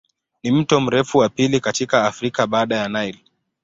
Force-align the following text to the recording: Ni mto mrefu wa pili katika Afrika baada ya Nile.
Ni 0.43 0.51
mto 0.51 0.81
mrefu 0.81 1.17
wa 1.17 1.29
pili 1.29 1.59
katika 1.59 2.03
Afrika 2.07 2.47
baada 2.47 2.75
ya 2.77 2.89
Nile. 2.89 3.19